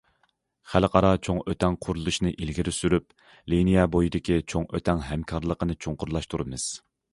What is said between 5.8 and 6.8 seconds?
چوڭقۇرلاشتۇرىمىز.